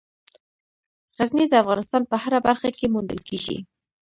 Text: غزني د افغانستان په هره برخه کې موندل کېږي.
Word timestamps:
غزني 1.19 1.45
د 1.49 1.53
افغانستان 1.63 2.01
په 2.11 2.15
هره 2.23 2.39
برخه 2.47 2.69
کې 2.77 2.91
موندل 2.93 3.19
کېږي. 3.27 3.57